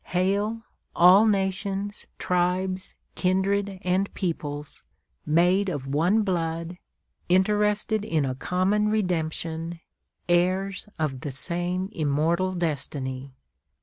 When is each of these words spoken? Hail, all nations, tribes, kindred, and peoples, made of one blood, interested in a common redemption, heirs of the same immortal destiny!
Hail, 0.17 0.63
all 0.95 1.27
nations, 1.27 2.07
tribes, 2.17 2.95
kindred, 3.13 3.77
and 3.83 4.11
peoples, 4.15 4.81
made 5.27 5.69
of 5.69 5.85
one 5.85 6.23
blood, 6.23 6.79
interested 7.29 8.03
in 8.03 8.25
a 8.25 8.33
common 8.33 8.89
redemption, 8.89 9.79
heirs 10.27 10.89
of 10.97 11.19
the 11.21 11.29
same 11.29 11.87
immortal 11.91 12.53
destiny! 12.53 13.35